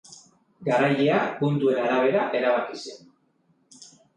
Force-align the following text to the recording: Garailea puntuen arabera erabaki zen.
Garailea 0.69 1.19
puntuen 1.43 1.83
arabera 1.83 2.25
erabaki 2.41 2.81
zen. 2.85 3.89